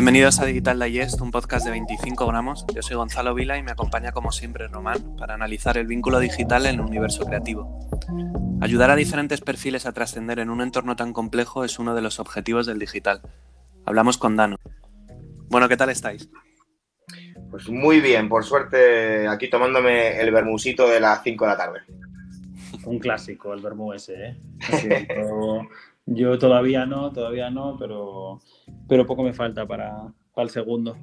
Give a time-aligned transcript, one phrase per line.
[0.00, 2.64] Bienvenidos a Digital Digest, un podcast de 25 gramos.
[2.74, 6.64] Yo soy Gonzalo Vila y me acompaña como siempre Román para analizar el vínculo digital
[6.64, 7.86] en el universo creativo.
[8.62, 12.18] Ayudar a diferentes perfiles a trascender en un entorno tan complejo es uno de los
[12.18, 13.20] objetivos del digital.
[13.84, 14.56] Hablamos con Dano.
[15.50, 16.30] Bueno, ¿qué tal estáis?
[17.50, 21.80] Pues muy bien, por suerte aquí tomándome el bermusito de las 5 de la tarde.
[22.86, 24.38] Un clásico, el vermú ese, ¿eh?
[26.12, 28.40] Yo todavía no, todavía no, pero,
[28.88, 30.98] pero poco me falta para, el segundo.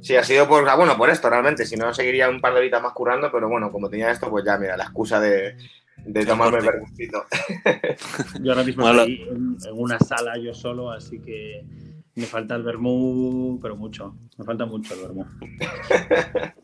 [0.00, 2.58] Sí, ha sido por, ah, bueno, por esto realmente, si no seguiría un par de
[2.58, 5.54] horitas más currando, pero bueno, como tenía esto, pues ya, mira, la excusa de,
[6.26, 7.24] tomarme el vergucito.
[8.42, 11.64] Yo ahora mismo estoy en, una sala yo solo, así que
[12.16, 15.26] me falta el vermú, pero mucho, me falta mucho el vermú.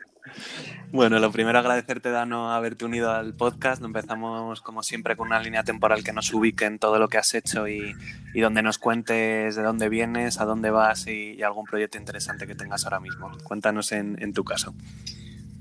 [0.92, 3.80] Bueno, lo primero agradecerte, Dano, haberte unido al podcast.
[3.82, 7.32] Empezamos, como siempre, con una línea temporal que nos ubique en todo lo que has
[7.34, 7.94] hecho y,
[8.34, 12.84] donde nos cuentes de dónde vienes, a dónde vas y, algún proyecto interesante que tengas
[12.84, 13.30] ahora mismo.
[13.44, 14.74] Cuéntanos en, tu caso.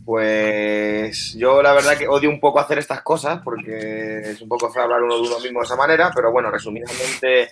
[0.03, 4.72] Pues yo la verdad que odio un poco hacer estas cosas porque es un poco
[4.72, 7.52] feo hablar uno de uno mismo de esa manera, pero bueno, resumidamente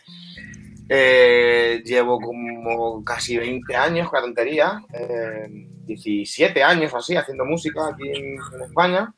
[0.90, 4.82] eh, llevo como casi 20 años, la tontería.
[4.92, 9.14] Eh, 17 años o así haciendo música aquí en, España,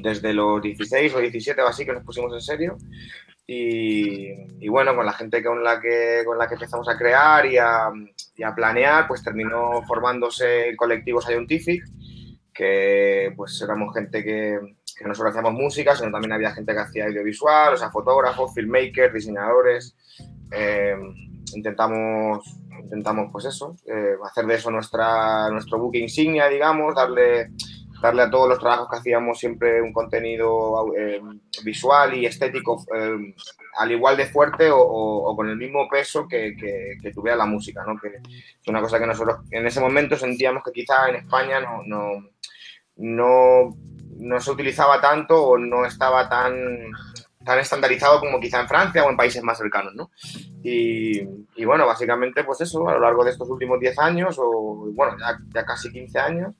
[0.00, 2.76] desde los 16 o 17 o así que nos pusimos en serio.
[3.48, 7.58] Y, bueno, con la gente con la que, con la que empezamos a crear y
[7.58, 7.92] a,
[8.54, 11.84] planear, pues terminó formándose el colectivo Scientific,
[12.52, 14.58] que pues éramos gente que,
[14.96, 18.54] que no solo hacíamos música, sino también había gente que hacía audiovisual, o sea, fotógrafos,
[18.54, 19.94] filmmakers, diseñadores.
[20.50, 20.96] Eh,
[21.54, 22.44] intentamos
[22.80, 27.50] intentamos pues eso, eh, hacer de eso nuestra, nuestro book insignia, digamos, darle,
[28.00, 31.20] darle a todos los trabajos que hacíamos siempre un contenido eh,
[31.64, 33.34] visual y estético eh,
[33.78, 36.54] al igual de fuerte o, con el mismo peso que,
[37.14, 37.98] tuviera la música, ¿no?
[37.98, 41.82] Que es una cosa que nosotros en ese momento sentíamos que quizá en España no,
[41.84, 42.30] no,
[42.96, 43.76] no,
[44.18, 46.54] no se utilizaba tanto o no estaba tan
[47.46, 50.10] tan estandarizado como quizá en Francia o en países más cercanos, ¿no?
[50.64, 51.24] Y,
[51.64, 55.16] bueno, básicamente, pues eso, a lo largo de estos últimos 10 años, o bueno,
[55.54, 56.54] ya, casi 15 años,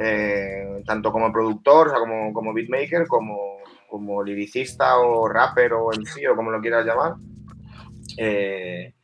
[0.00, 3.58] eh, tanto como productor, o sea, como, como beatmaker, como,
[3.88, 7.14] como liricista o rapper o MC o como lo quieras llamar.
[8.16, 8.94] Eh,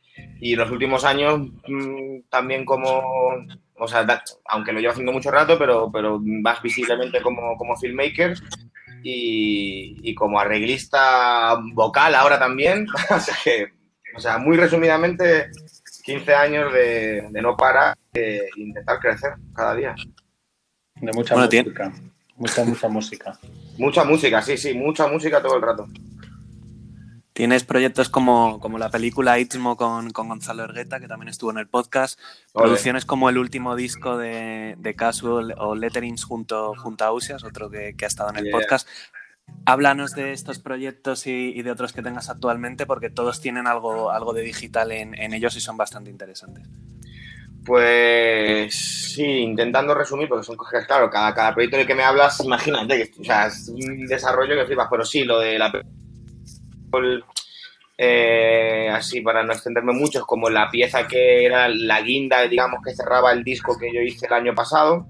[0.41, 3.01] y los últimos años mm, también como,
[3.77, 4.05] o sea,
[4.49, 8.35] aunque lo llevo haciendo mucho rato, pero, pero más visiblemente como, como filmmaker
[9.07, 12.87] y, como arreglista vocal ahora también.
[13.09, 13.67] o, sea que,
[14.15, 15.51] o sea, muy resumidamente,
[16.03, 19.95] 15 años de, no parar e intentar crecer cada día.
[20.95, 21.93] De mucha música.
[22.37, 23.39] Mucha, mucha música.
[23.77, 25.87] Mucha música, sí, sí, mucha música todo el rato.
[27.35, 31.57] Tienes proyectos como, como la película Itmo con, con, Gonzalo Ergueta, que también estuvo en
[31.57, 32.17] el podcast.
[32.53, 37.69] Producciones como el último disco de, de Casual o Letterings junto, junto a Usias, otro
[37.69, 38.87] que, que ha estado en el podcast.
[39.65, 44.31] Háblanos de estos proyectos y, de otros que tengas actualmente, porque todos tienen algo, algo
[44.31, 46.69] de digital en, en ellos y son bastante interesantes.
[47.65, 48.73] Pues
[49.13, 53.11] sí, intentando resumir, porque son cosas, claro, cada, cada proyecto del que me hablas, imagínate,
[53.11, 55.69] que, o sea, es un desarrollo que flipas, pero sí, lo de la
[57.97, 62.81] eh, así para no extenderme mucho, es como la pieza que era la guinda, digamos,
[62.83, 65.07] que cerraba el disco que yo hice el año pasado.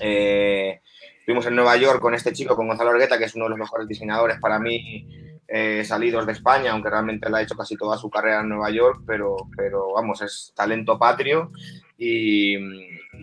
[0.00, 0.80] Eh,
[1.24, 3.58] fuimos en Nueva York con este chico, con Gonzalo Argueta, que es uno de los
[3.58, 5.06] mejores diseñadores para mí
[5.46, 8.70] eh, salidos de España, aunque realmente le ha hecho casi toda su carrera en Nueva
[8.70, 11.50] York, pero, pero vamos, es talento patrio.
[11.98, 12.56] Y,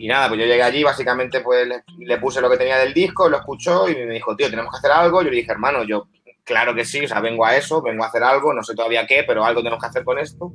[0.07, 3.27] nada, pues yo llegué allí, básicamente pues le, le, puse lo que tenía del disco,
[3.27, 5.23] lo escuchó y me dijo, tío, tenemos que hacer algo.
[5.23, 6.07] Yo le dije, hermano, yo
[6.47, 9.05] Claro que sí, o sea, vengo a eso, vengo a hacer algo, no sé todavía
[9.05, 10.53] qué, pero algo tenemos que hacer con esto.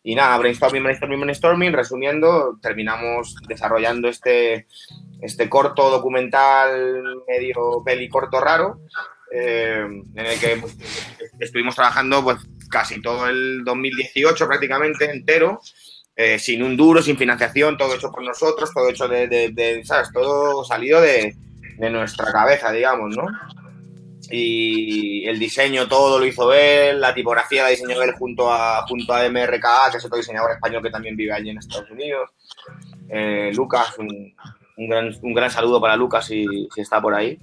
[0.00, 4.68] Y nada, brainstorming, brainstorming, brainstorming, resumiendo, terminamos desarrollando este,
[5.20, 8.82] este corto documental, medio peli corto raro,
[9.32, 9.84] eh,
[10.14, 10.78] en el que pues,
[11.40, 12.38] estuvimos trabajando pues
[12.70, 15.60] casi todo el 2018 prácticamente entero,
[16.14, 20.12] eh, sin un duro, sin financiación, todo hecho por nosotros, todo hecho de, de ¿sabes?
[20.12, 21.34] Todo salido de,
[21.78, 23.26] de nuestra cabeza, digamos, ¿no?
[24.30, 29.12] Y el diseño todo lo hizo él, la tipografía la diseñó él junto a, junto
[29.12, 32.30] a MRKA, que es otro diseñador español que también vive allí en Estados Unidos.
[33.08, 34.34] Eh, Lucas, un,
[34.88, 37.38] gran, un, gran, saludo para Lucas si, si está por ahí.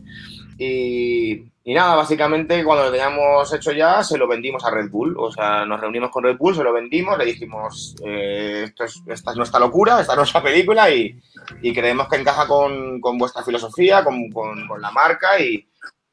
[0.58, 5.16] Y, y, nada, básicamente cuando lo teníamos hecho ya, se lo vendimos a Red Bull.
[5.18, 9.02] O sea, nos reunimos con Red Bull, se lo vendimos, le dijimos, eh, esto es,
[9.08, 11.18] esta es nuestra locura, esta es nuestra película y,
[11.62, 15.69] y creemos que encaja con, con vuestra filosofía, con, con, con la marca y,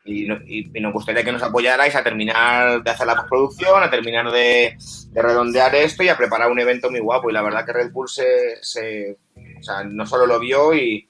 [0.07, 0.27] y,
[0.81, 4.77] nos gustaría que nos apoyarais a terminar de hacer la postproducción, a terminar de,
[5.15, 7.29] redondear esto y a preparar un evento muy guapo.
[7.29, 9.17] Y la verdad que Red Bull se,
[9.59, 11.09] o sea, no solo lo vio y,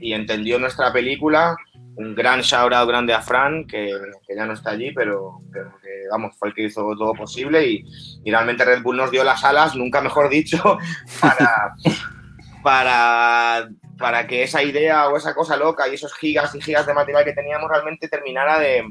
[0.00, 1.56] entendió nuestra película.
[1.96, 3.90] Un gran shout out grande a Fran, que,
[4.34, 7.84] ya no está allí, pero, que vamos, fue el que hizo todo posible y,
[8.24, 10.78] y realmente Red Bull nos dio las alas, nunca mejor dicho,
[11.20, 11.74] para,
[12.62, 13.68] para
[13.98, 17.24] para que esa idea o esa cosa loca y esos gigas y gigas de material
[17.24, 18.84] que teníamos realmente terminara de,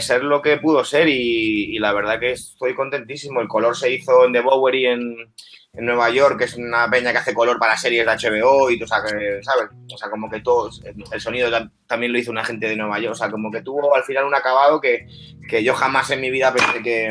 [0.00, 3.40] ser lo que pudo ser y, la verdad que estoy contentísimo.
[3.40, 5.16] El color se hizo en The Bowery en,
[5.78, 8.86] Nueva York, que es una peña que hace color para series de HBO y tú
[8.86, 9.12] sabes,
[9.44, 9.68] ¿sabes?
[9.92, 10.70] O sea, como que todo,
[11.12, 11.50] el sonido
[11.86, 14.24] también lo hizo una gente de Nueva York, o sea, como que tuvo al final
[14.24, 15.06] un acabado que,
[15.62, 17.10] yo jamás en mi vida pensé que,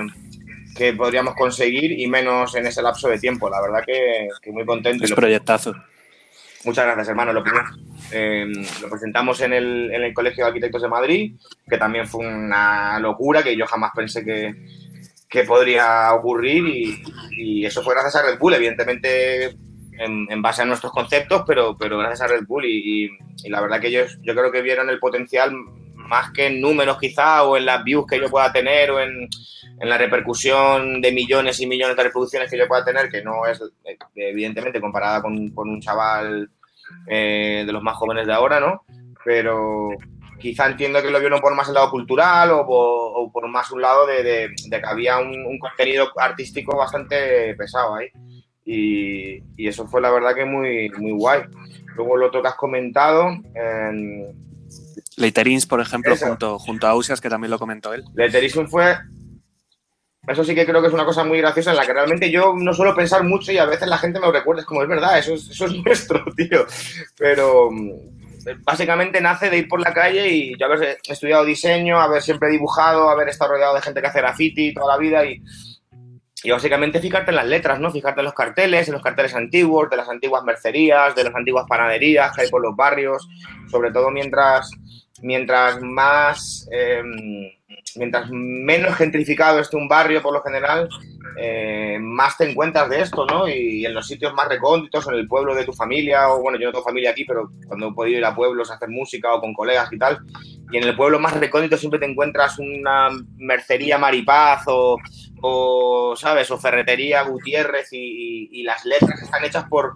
[0.75, 3.51] que podríamos conseguir y menos en ese lapso de tiempo.
[3.51, 5.05] La verdad que, muy contento.
[5.05, 5.75] Es proyectazo.
[6.65, 7.31] Muchas gracias, hermano.
[7.31, 7.43] Lo,
[8.11, 8.51] em,
[8.81, 11.35] lo presentamos en el, en el, Colegio de Arquitectos de Madrid,
[11.69, 14.53] que también fue una locura que yo jamás pensé que,
[15.29, 16.65] que podría ocurrir
[17.37, 19.55] y, eso fue gracias a Red Bull, evidentemente
[19.97, 23.09] en, base a nuestros conceptos, pero, pero gracias a Red Bull y,
[23.49, 25.51] la verdad que ellos yo creo que vieron el potencial
[25.95, 29.27] más que en números quizá o en las views que yo pueda tener o en,
[29.79, 33.45] en la repercusión de millones y millones de reproducciones que yo pueda tener, que no
[33.45, 33.61] es
[34.15, 36.49] evidentemente comparada con, con un chaval
[37.07, 38.83] eh, de los más jóvenes de ahora, ¿no?
[39.23, 39.89] Pero
[40.39, 44.05] quizá entiendo que lo vieron por más el lado cultural o por, más un lado
[44.05, 48.07] de, que había un, contenido artístico bastante pesado ahí.
[48.63, 51.41] Y, eso fue la verdad que muy, muy guay.
[51.95, 53.29] Luego lo otro que has comentado.
[53.55, 54.33] Eh,
[55.17, 58.03] Leiterins, por ejemplo, junto, junto a Ausias, que también lo comentó él.
[58.13, 58.97] Leiterins fue
[60.27, 62.53] eso sí que creo que es una cosa muy graciosa en la que realmente yo
[62.57, 64.89] no suelo pensar mucho y a veces la gente me lo recuerda, es como es
[64.89, 66.65] verdad, eso es, eso es nuestro, tío.
[67.17, 67.91] Pero mm,
[68.63, 73.09] básicamente nace de ir por la calle y yo haber estudiado diseño, haber siempre dibujado,
[73.09, 75.41] haber estado rodeado de gente que hace graffiti toda la vida y,
[76.43, 77.91] y básicamente fijarte en las letras, ¿no?
[77.91, 81.65] Fijarte en los carteles, en los carteles antiguos, de las antiguas mercerías, de las antiguas
[81.67, 83.27] panaderías que hay por los barrios,
[83.69, 84.71] sobre todo mientras,
[85.21, 86.67] mientras más...
[86.71, 87.51] Em,
[87.97, 90.89] mientras menos gentrificado esté un barrio por lo general,
[91.37, 93.47] eh, más te encuentras de esto, ¿no?
[93.47, 96.67] Y en los sitios más recónditos, en el pueblo de tu familia, o bueno, yo
[96.67, 99.41] no tengo familia aquí, pero cuando he podido ir a pueblos a hacer música o
[99.41, 100.19] con colegas y tal,
[100.71, 106.49] y en el pueblo más recóndito siempre te encuentras una mercería Maripaz o, ¿sabes?
[106.51, 109.95] O ferretería Gutiérrez y, y las letras están hechas por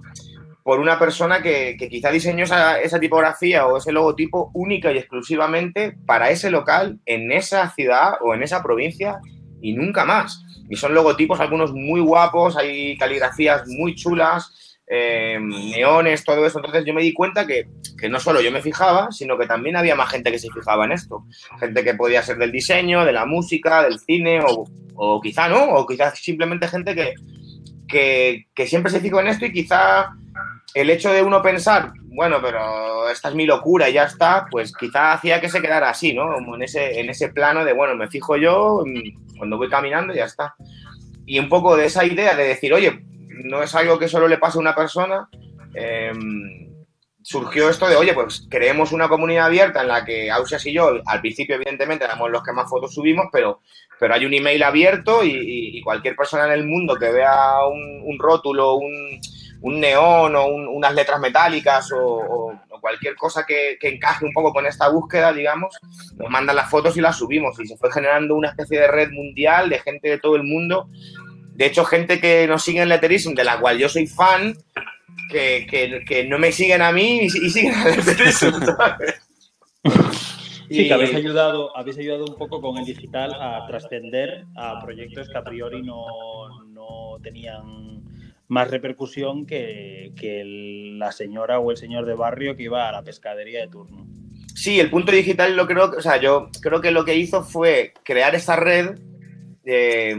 [0.69, 6.29] por una persona que, quizá diseñó esa, tipografía o ese logotipo única y exclusivamente para
[6.29, 9.17] ese local, en esa ciudad o en esa provincia
[9.63, 10.45] y nunca más.
[10.69, 16.59] Y son logotipos algunos muy guapos, hay caligrafías muy chulas, em, neones, todo eso.
[16.59, 17.65] Entonces yo me di cuenta que,
[18.07, 20.91] no solo yo me fijaba, sino que también había más gente que se fijaba en
[20.91, 21.25] esto.
[21.59, 24.39] Gente que podía ser del diseño, de la música, del cine,
[24.95, 27.15] o, quizá no, o quizás simplemente gente que,
[27.87, 30.11] que, que siempre se fijó en esto y quizá
[30.73, 34.75] el hecho de uno pensar, bueno, pero esta es mi locura y ya está, pues
[34.75, 36.33] quizá hacía que se quedara así, ¿no?
[36.33, 38.83] Como en ese, en ese plano de, bueno, me fijo yo
[39.37, 40.55] cuando voy caminando y ya está.
[41.25, 43.03] Y un poco de esa idea de decir, oye,
[43.43, 45.29] no es algo que solo le pase a una persona,
[45.73, 46.69] em,
[47.21, 50.99] surgió esto de, oye, pues creemos una comunidad abierta en la que Ausias y yo,
[51.05, 53.61] al principio evidentemente éramos los que más fotos subimos, pero,
[53.99, 58.19] pero hay un email abierto y, cualquier persona en el mundo que vea un, un
[58.19, 59.19] rótulo, un
[59.61, 64.87] un neón o unas letras metálicas o, cualquier cosa que, encaje un poco con esta
[64.87, 65.77] búsqueda, digamos,
[66.15, 67.59] nos mandan las fotos y las subimos.
[67.59, 70.87] Y se fue generando una especie de red mundial de gente de todo el mundo.
[71.55, 74.55] De hecho, gente que nos sigue en Letterism, de la cual yo soy fan,
[75.29, 78.53] que, no me siguen a mí y, siguen a Letterism,
[80.69, 85.27] Sí, que habéis ayudado, habéis ayudado un poco con el digital a trascender a proyectos
[85.27, 86.05] que a priori no,
[86.67, 88.03] no tenían
[88.49, 90.11] más repercusión que,
[90.97, 94.05] la señora o el señor de barrio que iba a la pescadería de turno.
[94.53, 97.93] Sí, el punto digital lo creo, o sea, yo creo que lo que hizo fue
[98.03, 98.99] crear esa red
[99.63, 100.17] eh,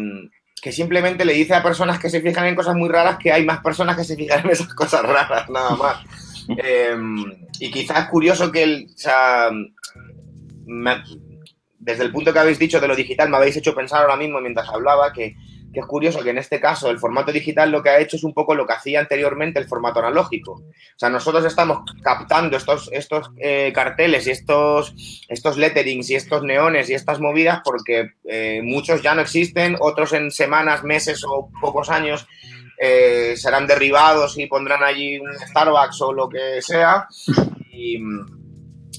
[0.62, 3.44] que simplemente le dice a personas que se fijan en cosas muy raras que hay
[3.44, 5.98] más personas que se fijan en esas cosas raras, nada más.
[6.56, 6.96] Eh,
[7.58, 9.50] y quizás es curioso que el, o sea,
[11.78, 14.40] desde el punto que habéis dicho de lo digital, me habéis hecho pensar ahora mismo
[14.40, 15.34] mientras hablaba que
[15.72, 18.24] que es curioso que en este caso el formato digital lo que ha hecho es
[18.24, 20.52] un poco lo que hacía anteriormente el formato analógico.
[20.52, 24.94] O sea, nosotros estamos captando estos, estos eh, carteles y estos,
[25.28, 30.12] estos letterings y estos neones y estas movidas porque eh, muchos ya no existen, otros
[30.12, 32.26] en semanas, meses o pocos años
[32.78, 37.06] eh, serán derribados y pondrán allí un Starbucks o lo que sea.
[37.70, 37.98] Y,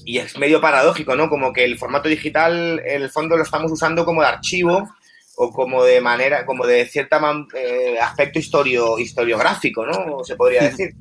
[0.04, 1.28] y es medio paradójico, ¿no?
[1.28, 4.88] Como que el formato digital, en el fondo, lo estamos usando como de archivo
[5.36, 7.20] o como de manera, como de cierta
[7.54, 10.22] eh, aspecto historio, historiográfico, ¿no?
[10.24, 10.94] Se podría decir.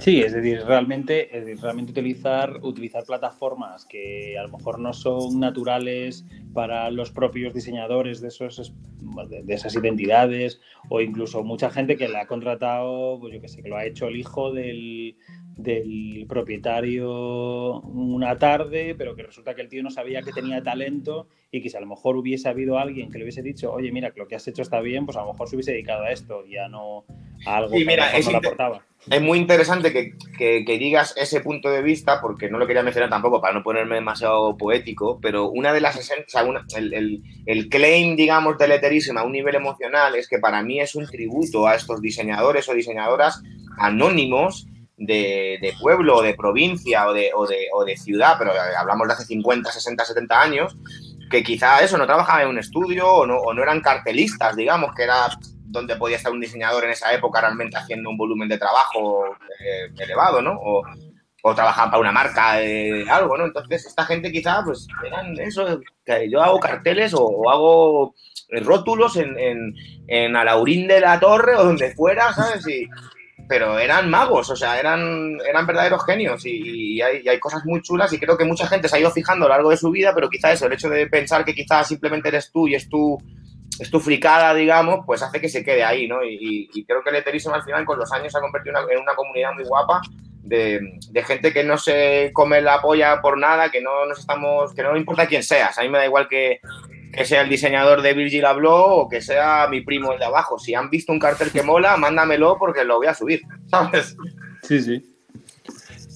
[0.00, 1.28] Sí, es decir, realmente,
[1.60, 6.24] realmente utilizar, utilizar plataformas que a lo mejor no son naturales
[6.54, 8.72] para los propios diseñadores de, esos,
[9.28, 13.62] de esas identidades o incluso mucha gente que la ha contratado, pues yo que sé,
[13.62, 15.18] que lo ha hecho el hijo del,
[15.62, 21.28] del propietario una tarde, pero que resulta que el tío no sabía que tenía talento
[21.50, 24.12] y que si a lo mejor hubiese habido alguien que le hubiese dicho, oye, mira,
[24.12, 26.12] que lo que has hecho está bien, pues a lo mejor se hubiese dedicado a
[26.12, 27.04] esto, ya no
[27.46, 28.84] a algo que mira, es, aportaba.
[29.10, 33.40] es muy interesante que, digas ese punto de vista, porque no lo quería mencionar tampoco
[33.40, 36.44] para no ponerme demasiado poético, pero una de las esencias,
[36.76, 40.94] el, el, claim, digamos, de Letterísima a un nivel emocional es que para mí es
[40.94, 43.42] un tributo a estos diseñadores o diseñadoras
[43.78, 44.66] anónimos
[45.00, 49.14] de, pueblo o de provincia o de, o, de, o de, ciudad, pero hablamos de
[49.14, 50.76] hace 50, 60, 70 años,
[51.30, 54.94] que quizá eso no trabajaban en un estudio o no, o no eran cartelistas, digamos,
[54.94, 55.28] que era
[55.64, 59.24] donde podía estar un diseñador en esa época realmente haciendo un volumen de trabajo
[59.60, 60.52] eh, elevado, ¿no?
[60.60, 60.82] O,
[61.42, 63.46] o trabajaban para una marca de algo, ¿no?
[63.46, 65.80] Entonces, esta gente quizá, pues, eran eso,
[66.28, 68.14] yo hago carteles o, hago
[68.50, 69.74] rótulos en, en,
[70.08, 72.66] en, Alaurín de la Torre o donde fuera, ¿sabes?
[72.66, 72.86] Y,
[73.50, 78.18] pero eran magos, o sea, eran, eran verdaderos genios y, hay, cosas muy chulas y
[78.20, 80.30] creo que mucha gente se ha ido fijando a lo largo de su vida, pero
[80.30, 83.18] quizá eso, el hecho de pensar que quizás simplemente eres tú y es tu,
[83.76, 86.22] es tu fricada, digamos, pues hace que se quede ahí, ¿no?
[86.22, 89.16] Y, creo que el Ethereum al final con los años se ha convertido en una
[89.16, 90.00] comunidad muy guapa
[90.44, 94.84] de, gente que no se come la polla por nada, que no nos estamos, que
[94.84, 96.60] no importa quién seas, a mí me da igual que
[97.12, 100.58] que sea el diseñador de Virgil Abloh o que sea mi primo el de abajo.
[100.58, 104.16] Si han visto un cartel que mola, mándamelo porque lo voy a subir, ¿sabes?
[104.62, 105.16] Sí, sí.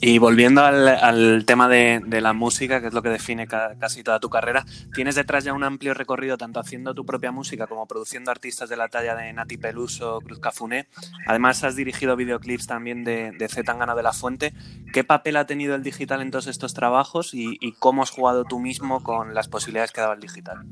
[0.00, 4.28] Y volviendo al, tema de, la música, que es lo que define casi toda tu
[4.28, 8.68] carrera, tienes detrás ya un amplio recorrido tanto haciendo tu propia música como produciendo artistas
[8.68, 10.88] de la talla de Nati Peluso, Cruz Cafuné.
[11.26, 14.52] Además, has dirigido videoclips también de, de Z Tangana de la Fuente.
[14.92, 18.44] ¿Qué papel ha tenido el digital en todos estos trabajos y, y cómo has jugado
[18.44, 20.66] tú mismo con las posibilidades que daba el digital?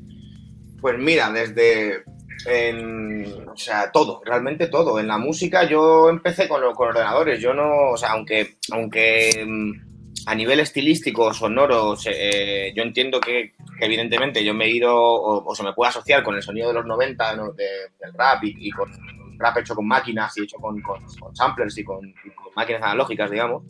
[0.79, 2.03] Pues mira, desde
[2.45, 4.99] en, o sea, todo, realmente todo.
[4.99, 7.39] En la música yo empecé con, con ordenadores.
[7.39, 9.93] Yo no, o sea, aunque, aunque mm,
[10.25, 15.63] a nivel estilístico, sonoro, eh, yo entiendo que, evidentemente yo me he ido o, se
[15.63, 18.89] me puede asociar con el sonido de los 90 del rap y, con
[19.37, 21.01] rap hecho con máquinas y hecho con, con,
[21.35, 22.13] samplers y con,
[22.55, 23.63] máquinas analógicas, digamos.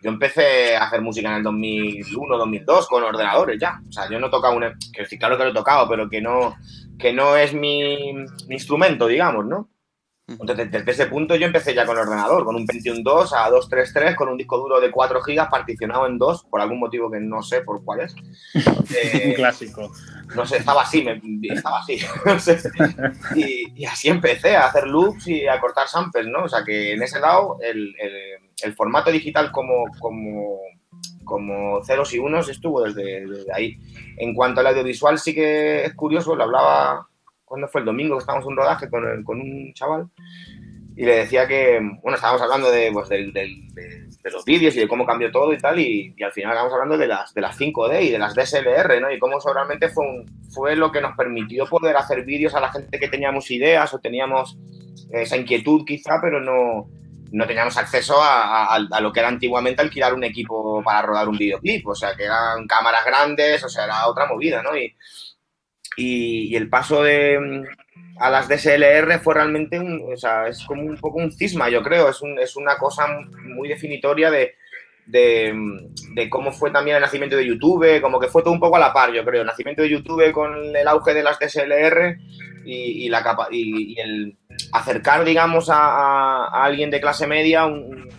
[0.00, 3.80] Yo empecé a hacer música en el 2001, 2002 con ordenadores ya.
[3.86, 4.64] O sea, yo no tocaba un...
[4.92, 6.54] Que sí, claro que lo he tocado, pero que no,
[6.98, 8.10] que no es mi,
[8.48, 9.70] instrumento, digamos, ¿no?
[10.28, 13.48] Entonces, desde ese punto yo empecé ya con el ordenador, con un Pentium 2 a
[13.48, 17.18] 233, con un disco duro de 4 GB particionado en dos, por algún motivo que
[17.18, 18.14] no sé por cuál es.
[19.26, 19.90] un clásico.
[20.36, 21.98] No sé, estaba así, me, estaba así.
[23.74, 26.44] y, así empecé a hacer loops y a cortar samples, ¿no?
[26.44, 27.94] O sea que en ese lado el,
[28.62, 30.58] el, formato digital como, como,
[31.28, 33.78] como ceros y unos estuvo desde, ahí.
[34.16, 37.06] En cuanto al audiovisual, sí que es curioso, lo hablaba
[37.44, 40.08] cuando fue el domingo que estábamos en un rodaje con, con un chaval
[40.98, 43.22] y le decía que, bueno, estábamos hablando de, pues, de,
[44.24, 47.06] los vídeos y de cómo cambió todo y tal, y, al final estábamos hablando de
[47.06, 49.12] las, de las 5D y de las DSLR, ¿no?
[49.12, 52.72] Y cómo eso realmente fue, fue lo que nos permitió poder hacer vídeos a la
[52.72, 54.58] gente que teníamos ideas o teníamos
[55.12, 56.88] esa inquietud quizá, pero no,
[57.30, 61.86] no teníamos acceso a, lo que era antiguamente alquilar un equipo para rodar un videoclip,
[61.86, 64.76] o sea, que eran cámaras grandes, o sea, era otra movida, ¿no?
[64.76, 64.94] Y,
[65.96, 67.64] y, el paso de,
[68.18, 71.82] a las DSLR fue realmente, un, o sea, es como un poco un cisma, yo
[71.82, 73.06] creo, es, un, es una cosa
[73.42, 74.54] muy definitoria de,
[75.08, 78.80] de, cómo fue también el nacimiento de YouTube, como que fue todo un poco a
[78.80, 82.18] la par, yo creo, el nacimiento de YouTube con el auge de las DSLR
[82.64, 84.36] y, la capa y, el
[84.72, 87.62] acercar, digamos, a, alguien de clase media,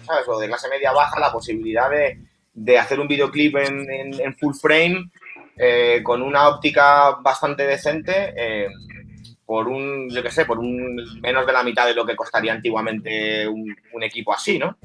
[0.04, 0.28] ¿sabes?
[0.28, 5.10] O de clase media baja, la posibilidad de, hacer un videoclip en, full frame
[5.58, 8.34] eh, con una óptica bastante decente.
[8.36, 8.68] Eh,
[9.46, 12.54] por un, yo qué sé, por un menos de la mitad de lo que costaría
[12.54, 14.78] antiguamente un, equipo así, ¿no?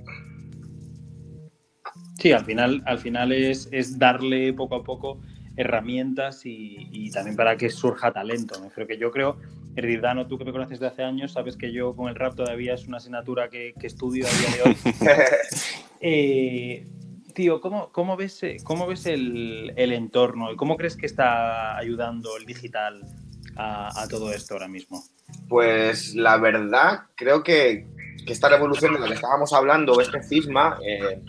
[2.19, 5.21] Sí, al final, al final es, es darle poco a poco
[5.57, 8.59] herramientas y, también para que surja talento.
[8.61, 8.71] ¿no?
[8.71, 9.39] Creo que yo creo,
[10.01, 12.75] Dano, tú que me conoces de hace años, sabes que yo con el rap todavía
[12.75, 14.77] es una asignatura que, estudio a día de hoy.
[16.07, 16.87] Eh,
[17.33, 22.45] tío, ¿cómo, cómo, ves, cómo ves el, entorno y cómo crees que está ayudando el
[22.45, 23.01] digital
[23.57, 25.03] a, todo esto ahora mismo?
[25.49, 27.87] Pues la verdad, creo que,
[28.27, 31.23] esta revolución de la que estábamos hablando, este cisma, eh,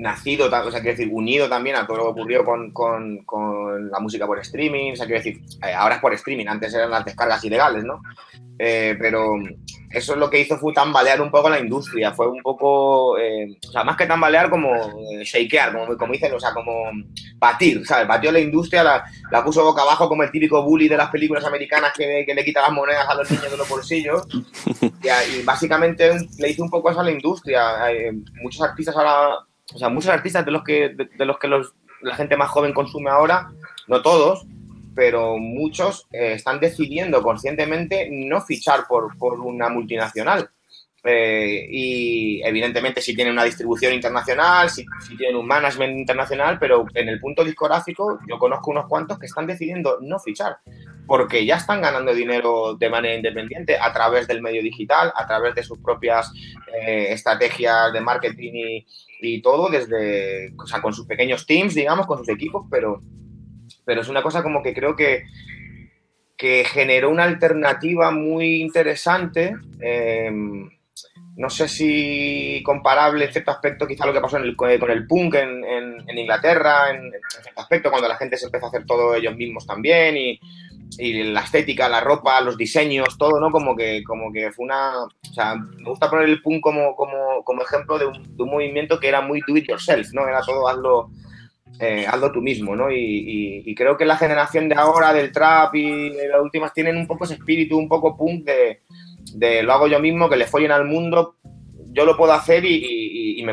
[0.00, 4.00] nacido, o sea, quiero decir, unido también a todo lo que ocurrió con, con, la
[4.00, 7.04] música por streaming, o sea, quiero decir, eh, ahora es por streaming, antes eran las
[7.04, 8.00] descargas ilegales, ¿no?
[8.58, 9.34] Eh, pero
[9.90, 13.56] eso es lo que hizo fue tambalear un poco la industria, fue un poco, eh,
[13.66, 14.70] o sea, más que tambalear, como
[15.22, 16.90] shakear, como, como dicen, o sea, como
[17.36, 18.08] batir, ¿sabes?
[18.08, 21.44] Batió la industria, la, la, puso boca abajo como el típico bully de las películas
[21.44, 24.26] americanas que, que le quita las monedas a los niños de los bolsillos.
[25.02, 27.62] Y, básicamente le hizo un poco eso a la industria.
[28.42, 32.14] muchos artistas ahora o sea, muchos artistas de los que, de, los que los, la
[32.14, 33.50] gente más joven consume ahora,
[33.88, 34.46] no todos,
[34.94, 40.50] pero muchos eh, están decidiendo conscientemente no fichar por, por una multinacional.
[41.02, 44.84] Eh, y evidentemente si tienen una distribución internacional, si,
[45.16, 49.46] tienen un management internacional, pero en el punto discográfico yo conozco unos cuantos que están
[49.46, 50.58] decidiendo no fichar,
[51.06, 55.54] porque ya están ganando dinero de manera independiente a través del medio digital, a través
[55.54, 56.30] de sus propias
[56.82, 58.86] eh, estrategias de marketing y,
[59.20, 63.00] y, todo, desde, o sea, con sus pequeños teams, digamos, con sus equipos, pero,
[63.84, 65.24] pero es una cosa como que creo que
[66.40, 69.54] que generó una alternativa muy interesante.
[69.78, 70.32] Eh,
[71.36, 76.18] no sé si comparable en cierto aspecto quizá lo que pasó con el punk en,
[76.18, 77.12] Inglaterra, en,
[77.42, 80.40] cierto aspecto, cuando la gente se empezó a hacer todo ellos mismos también y,
[80.98, 83.50] la estética, la ropa, los diseños, todo, ¿no?
[83.50, 85.04] Como que, como que fue una...
[85.04, 89.20] O sea, me gusta poner el punk como, como, ejemplo de un, movimiento que era
[89.20, 90.26] muy do it yourself, ¿no?
[90.26, 91.10] Era todo hazlo,
[91.78, 92.90] eh, hazlo tú mismo, ¿no?
[92.90, 96.96] Y, y, creo que la generación de ahora del trap y de las últimas tienen
[96.96, 98.80] un poco ese espíritu, un poco punk de
[99.34, 101.36] de lo hago yo mismo, que le follen al mundo,
[101.92, 103.44] yo lo puedo hacer y,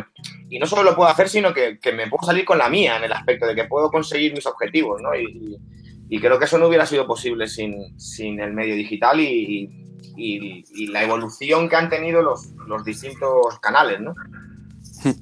[0.59, 3.13] no solo lo puedo hacer, sino que, me puedo salir con la mía en el
[3.13, 5.15] aspecto de que puedo conseguir mis objetivos, ¿no?
[5.15, 5.57] Y,
[6.19, 9.83] creo que eso no hubiera sido posible sin, el medio digital y,
[10.91, 14.15] la evolución que han tenido los, los distintos canales, ¿no?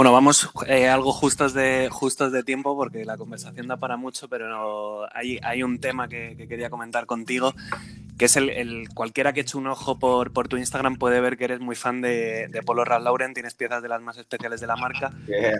[0.00, 4.28] Bueno, vamos eh, algo justos de, justos de tiempo porque la conversación da para mucho,
[4.28, 7.52] pero hay, hay, un tema que, quería comentar contigo,
[8.20, 11.44] que es el, cualquiera que eche un ojo por, por, tu Instagram puede ver que
[11.44, 14.76] eres muy fan de, Polo Ralph Lauren, tienes piezas de las más especiales de la
[14.76, 15.10] marca.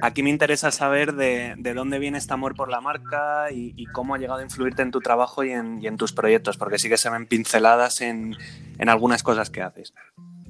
[0.03, 4.18] Aquí me interesa saber de, dónde viene este amor por la marca y, cómo ha
[4.18, 6.99] llegado a influirte en tu trabajo y en, y en, tus proyectos, porque sí que
[6.99, 8.37] se ven pinceladas en,
[8.77, 9.94] en algunas cosas que haces.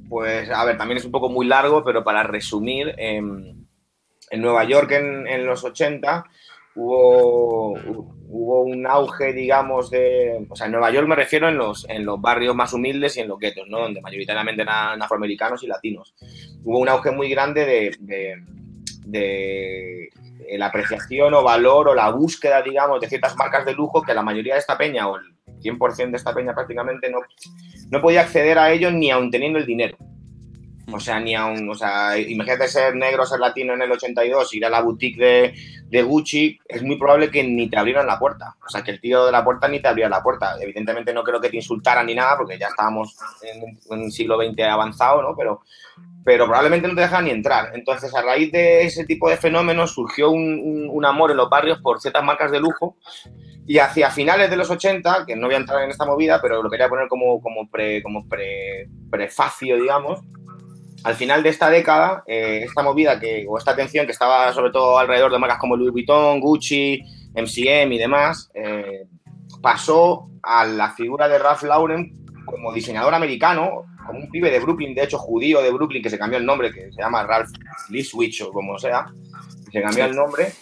[0.09, 3.23] Pues a ver, también es un poco muy largo, pero para resumir, eh,
[4.31, 6.25] en Nueva York en, los 80
[6.74, 7.72] hubo,
[8.28, 10.46] hubo un auge, digamos, de...
[10.48, 13.20] O sea, en Nueva York me refiero en los, en los barrios más humildes y
[13.20, 13.80] en los guetos, ¿no?
[13.80, 16.14] Donde mayoritariamente eran afroamericanos y latinos.
[16.64, 17.64] Hubo un auge muy grande
[18.00, 18.40] de,
[19.04, 20.11] de,
[20.59, 24.22] la apreciación o valor o la búsqueda, digamos, de ciertas marcas de lujo que la
[24.22, 25.22] mayoría de esta peña o el
[25.61, 27.18] 100% de esta peña prácticamente no,
[27.90, 29.96] no podía acceder a ellos ni aun teniendo el dinero.
[30.92, 34.66] O sea, ni aún, o sea, imagínate ser negro, ser latino en el 82, ir
[34.66, 35.54] a la boutique de,
[35.90, 38.57] de, Gucci, es muy probable que ni te abrieran la puerta.
[38.64, 40.57] O sea, que el tío de la puerta ni te abriera la puerta.
[40.61, 44.61] Evidentemente no creo que te insultaran ni nada, porque ya estábamos en, un siglo XX
[44.64, 45.35] avanzado, ¿no?
[45.37, 45.62] Pero,
[46.24, 47.72] pero probablemente no te dejan ni entrar.
[47.74, 51.79] Entonces, a raíz de ese tipo de fenómenos surgió un, un, amor en los barrios
[51.81, 52.96] por ciertas marcas de lujo
[53.66, 56.62] y hacia finales de los 80, que no voy a entrar en esta movida, pero
[56.62, 60.20] lo quería poner como, como, pre, como pre, prefacio, digamos,
[61.04, 64.70] al final de esta década, eh, esta movida que, o esta atención que estaba sobre
[64.70, 67.02] todo alrededor de marcas como Louis Vuitton, Gucci,
[67.34, 69.06] MCM y demás, eh,
[69.62, 74.94] pasó a la figura de Ralph Lauren como diseñador americano, como un pibe de Brooklyn,
[74.94, 77.50] de hecho judío de Brooklyn, que se cambió el nombre, que se llama Ralph
[77.88, 79.06] Liswich o como sea,
[79.70, 80.52] se cambió el nombre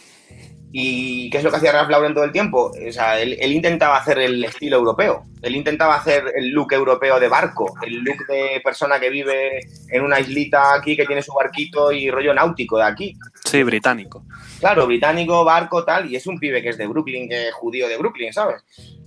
[0.71, 2.71] ¿Y qué es lo que hacía Ralph Lauren todo el tiempo?
[2.87, 7.29] O sea, él, intentaba hacer el estilo europeo, él intentaba hacer el look europeo de
[7.29, 11.91] barco, el look de persona que vive en una islita aquí, que tiene su barquito
[11.91, 13.17] y rollo náutico de aquí.
[13.45, 14.25] Sí, británico.
[14.61, 17.89] Claro, británico, barco, tal, y es un pibe que es de Brooklyn, que es judío
[17.89, 18.63] de Brooklyn, ¿sabes?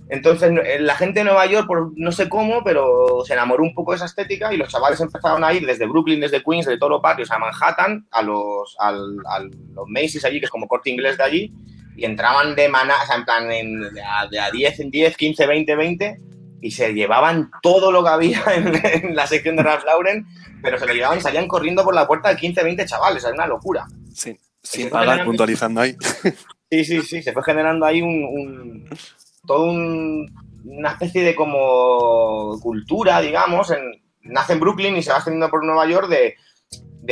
[0.08, 3.74] Entonces, eh, la gente de Nueva York, por no sé cómo, pero se enamoró un
[3.74, 6.78] poco de esa estética y los chavales empezaron a ir desde Brooklyn, desde Queens, de
[6.78, 10.90] todos los barrios a Manhattan, a los, a los Macy's allí, que es como corte
[10.90, 11.52] inglés de allí,
[11.96, 14.02] y entraban de maná, o sea, en plan, de,
[14.38, 16.20] a, 10 en 10, 15, 20, 20,
[16.60, 20.26] y se llevaban todo lo que había en, la sección de Ralph Lauren,
[20.62, 23.32] pero se lo llevaban y salían corriendo por la puerta de 15, 20 chavales, es
[23.32, 23.86] una locura.
[24.12, 25.96] Sí, sin pagar, puntualizando ahí.
[26.70, 28.88] Sí, sí, sí, se fue generando ahí un
[29.46, 33.72] todo una especie de como cultura, digamos,
[34.22, 36.36] nace en Brooklyn y se va extendiendo por Nueva York de,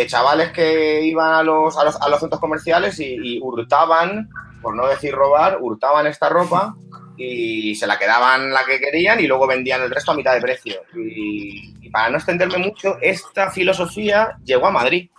[0.07, 4.31] chavales que iban a los, a los, centros comerciales y, hurtaban,
[4.63, 6.77] por no decir robar, hurtaban esta ropa
[7.17, 10.41] y se la quedaban la que querían y luego vendían el resto a mitad de
[10.41, 10.81] precio.
[10.95, 15.11] Y, para no extenderme mucho, esta filosofía llegó a Madrid.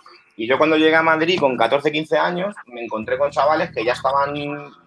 [0.42, 3.84] Y yo cuando llegué a Madrid con 14, 15 años, me encontré con chavales que
[3.84, 4.34] ya estaban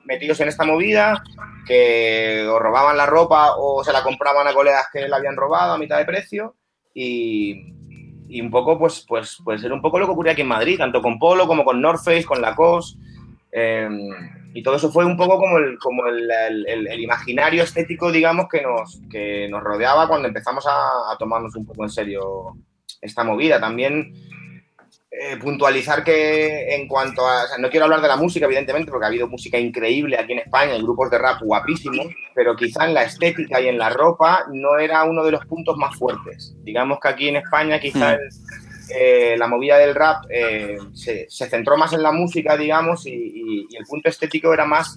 [0.04, 1.24] metidos en esta movida,
[1.66, 5.72] que o robaban la ropa o se la compraban a colegas que la habían robado
[5.72, 6.56] a mitad de precio.
[6.94, 7.74] Y,
[8.28, 10.78] y un poco, pues, pues, pues era un poco lo que ocurría aquí en Madrid,
[10.78, 13.00] tanto con Polo como con North Face, con Lacoste.
[13.54, 13.88] Eh,
[14.54, 16.30] y todo eso fue un poco como el, como el,
[16.68, 21.66] el, imaginario estético, digamos, que nos, que nos rodeaba cuando empezamos a, a tomarnos un
[21.66, 22.58] poco en serio
[23.02, 23.58] esta movida.
[23.62, 24.14] También
[25.18, 27.58] eh, puntualizar que en cuanto a.
[27.58, 30.74] no quiero hablar de la música, evidentemente, porque ha habido música increíble aquí en España,
[30.74, 34.78] hay grupos de rap guapísimos, pero quizá en la estética y en la ropa no
[34.78, 36.54] era uno de los puntos más fuertes.
[36.64, 38.20] Digamos que aquí en España, quizá hmm.
[38.94, 43.86] eh, la movida del rap eh, se, centró más en la música, digamos, y, el
[43.86, 44.96] punto estético era más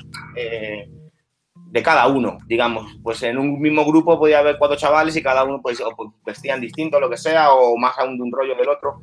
[1.55, 2.93] de cada uno, digamos.
[3.05, 6.61] Pues en un mismo grupo podía haber cuatro chavales y cada uno pues, pues vestían
[6.61, 9.01] distinto, lo que sea, o más aún de un rollo del otro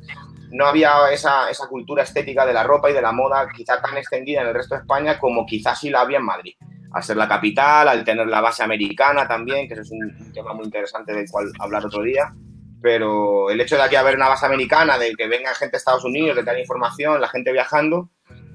[0.56, 3.96] no había esa, esa, cultura estética de la ropa y de la moda quizá tan
[3.98, 6.54] extendida en el resto de España como quizás sí la había en Madrid.
[6.92, 10.64] Al ser la capital, al tener la base americana también, que es un, tema muy
[10.64, 12.32] interesante del cual hablar otro día.
[12.80, 16.04] Pero el hecho de aquí haber una base americana, de que venga gente de Estados
[16.04, 18.08] Unidos, de tener información, la gente viajando,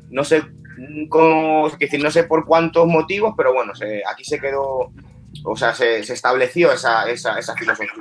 [0.09, 0.43] no sé
[1.07, 3.73] cómo, decir, no sé por cuántos motivos, pero bueno,
[4.11, 4.91] aquí se quedó,
[5.43, 7.91] o sea, se, se estableció esa, esa, esa filosofía.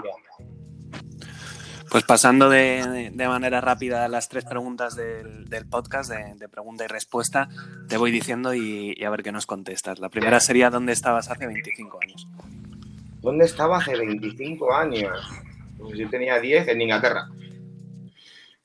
[1.90, 7.48] Pues pasando de, manera rápida a las tres preguntas del, podcast, de, pregunta y respuesta,
[7.88, 9.98] te voy diciendo y, a ver qué nos contestas.
[9.98, 12.28] La primera sería, ¿dónde estabas hace 25 años?
[13.20, 15.18] ¿Dónde estaba hace 25 años?
[15.78, 17.28] Pues yo tenía 10 en Inglaterra.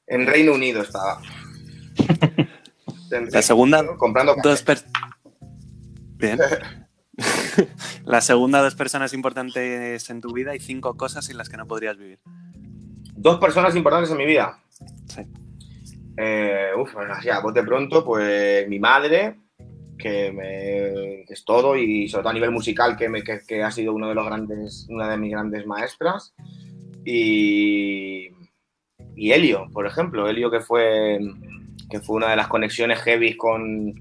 [0.05, 1.19] En Reino Unido estaba.
[3.09, 4.63] La segunda, comprando dos
[6.17, 6.39] Bien.
[8.05, 11.65] La segunda, dos personas importantes en tu vida y cinco cosas sin las que no
[11.65, 12.19] podrías vivir.
[13.15, 14.60] Dos personas importantes en mi vida.
[15.08, 15.21] Sí.
[16.17, 19.36] Eh, uf, bueno, así a de pronto, pues mi madre,
[19.97, 23.93] que, me, es todo, y sobre todo a nivel musical, que, me, que, ha sido
[23.93, 26.34] uno de los grandes, una de mis grandes maestras.
[27.04, 28.30] Y,
[29.15, 31.19] y Helio, por ejemplo, Helio que fue,
[31.89, 33.93] que fue una de las conexiones heavy con,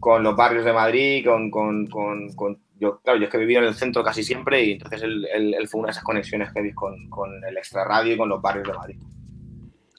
[0.00, 3.68] con los barrios de Madrid, con, con yo, claro, yo es que he vivido en
[3.68, 6.72] el centro casi siempre y entonces él, él, fue una de esas conexiones que vi
[6.72, 8.96] con, con, el extra radio y con los barrios de Madrid.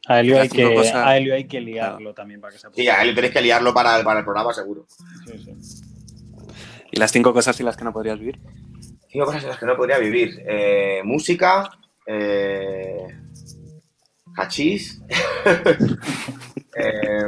[0.08, 3.02] A Elio, hay que, a Elio hay que liarlo también para que se Sí, a
[3.02, 4.86] Elio tenéis que liarlo para, para el programa seguro.
[5.26, 5.90] Sí, sí.
[6.92, 8.40] ¿Y las cinco cosas sin las que no podrías vivir?
[9.10, 10.42] Cinco cosas sin las que no podría vivir.
[10.48, 11.70] Eh, música,
[12.06, 13.06] eh,
[14.36, 15.02] hachís,
[16.76, 17.28] eh,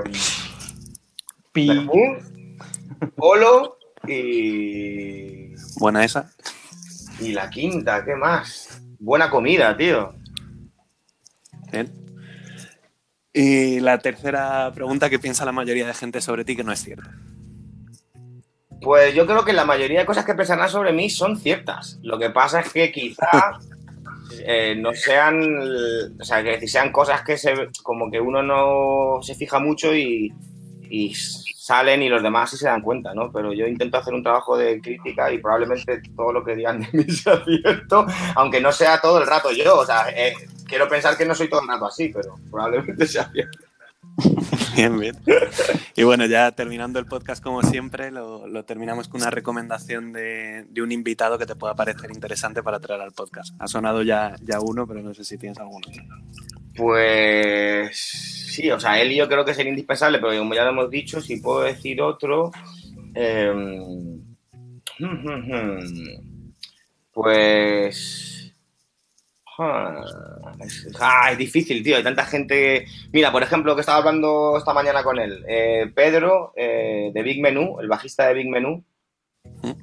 [3.15, 5.40] polo y.
[5.77, 6.31] Buena esa.
[7.19, 8.81] Y la quinta, ¿qué más?
[8.99, 10.13] Buena comida, tío.
[11.71, 11.91] Bien.
[13.33, 16.83] Y la tercera pregunta, ¿qué piensa la mayoría de gente sobre ti que no es
[16.83, 17.11] cierta?
[18.81, 21.99] Pues yo creo que la mayoría de cosas que pensarán sobre mí son ciertas.
[22.01, 23.59] Lo que pasa es que quizá
[24.45, 25.61] eh, no sean,
[26.19, 27.53] o sea, que sean cosas que se,
[27.83, 30.33] como que uno no se fija mucho y,
[30.91, 33.31] y salen y los demás sí se dan cuenta, ¿no?
[33.31, 36.89] Pero yo intento hacer un trabajo de crítica y probablemente todo lo que digan de
[36.91, 39.79] mí sea cierto, aunque no sea todo el rato yo.
[39.79, 40.33] O sea, eh,
[40.67, 43.59] quiero pensar que no soy todo el rato así, pero probablemente sea cierto.
[44.75, 45.15] Bien, bien.
[45.95, 50.91] Y bueno, ya terminando el podcast como siempre, lo, terminamos con una recomendación de, un
[50.91, 53.53] invitado que te pueda parecer interesante para traer al podcast.
[53.59, 55.87] Ha sonado ya, ya uno, pero no sé si tienes alguno.
[56.75, 60.89] Pues sí, o sea, él yo creo que sería indispensable, pero como ya lo hemos
[60.89, 62.51] dicho, si puedo decir otro,
[63.13, 64.21] em,
[67.13, 68.53] pues...
[69.63, 71.95] Ah, es, difícil, tío.
[71.95, 72.85] Hay tanta gente.
[73.11, 75.45] Mira, por ejemplo, que estaba hablando esta mañana con él.
[75.47, 78.83] Eh, Pedro, eh, de Big Menú, el bajista de Big Menú,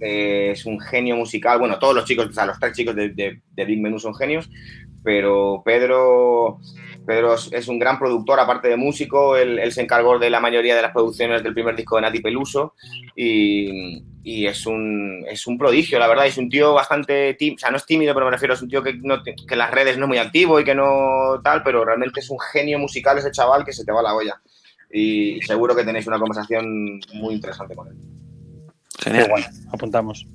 [0.00, 1.60] que es un genio musical.
[1.60, 4.50] Bueno, todos los chicos, o sea, los tres chicos de, de Big Menú son genios,
[5.04, 6.58] pero Pedro,
[7.08, 10.82] Pedro es un gran productor, aparte de músico, él, se encargó de la mayoría de
[10.82, 12.74] las producciones del primer disco de Nati Peluso
[13.16, 14.04] y,
[14.46, 17.78] es, un, es un prodigio, la verdad, es un tío bastante, tímido, o sea, no
[17.78, 20.04] es tímido, pero me refiero, es un tío que, no, que en las redes no
[20.04, 23.64] es muy activo y que no tal, pero realmente es un genio musical ese chaval
[23.64, 24.38] que se te va la olla
[24.90, 27.96] y seguro que tenéis una conversación muy interesante con él.
[28.98, 29.28] Genial.
[29.30, 30.26] bueno, apuntamos.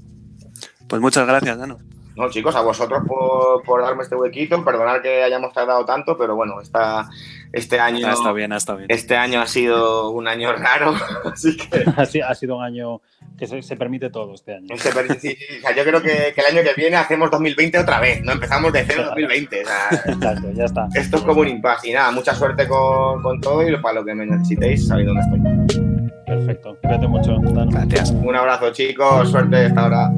[0.88, 1.77] Pues muchas gracias, Dano.
[2.15, 4.63] No, chicos, a vosotros por, darme este huequito.
[4.63, 7.10] Perdonad que hayamos tardado tanto, pero bueno, esta,
[7.52, 8.86] Este año, Ah, está bien, está bien.
[8.89, 10.93] este año ha sido un año raro,
[11.34, 13.02] así que Ha sido, ha sido un año
[13.38, 14.78] que se, se permite todo este año.
[14.78, 17.32] se per- sí, sí, o sea, yo creo que, que el año que viene hacemos
[17.32, 19.63] 2020 otra vez, no empezamos de cero 2020.
[19.63, 20.88] O sea, Exacto, ya está.
[20.93, 21.89] esto es como un impasse.
[21.89, 25.21] Y nada, mucha suerte con, con todo y para lo que me necesitéis, sabéis dónde
[25.21, 25.84] estoy.
[26.28, 26.78] Perfecto.
[26.82, 27.38] Cuídate mucho.
[27.41, 28.12] Gracias.
[28.12, 30.12] Un abrazo, chicos, suerte hasta ahora.